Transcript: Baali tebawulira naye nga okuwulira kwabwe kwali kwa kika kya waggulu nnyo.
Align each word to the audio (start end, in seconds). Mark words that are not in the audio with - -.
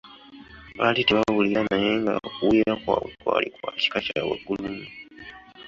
Baali 0.77 1.01
tebawulira 1.07 1.61
naye 1.71 1.91
nga 2.01 2.13
okuwulira 2.27 2.73
kwabwe 2.81 3.13
kwali 3.21 3.47
kwa 3.55 3.71
kika 3.81 3.99
kya 4.05 4.21
waggulu 4.27 4.63
nnyo. 4.71 4.89